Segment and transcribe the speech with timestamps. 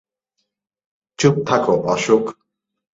[1.19, 2.23] চুপ থাকো, অশোক।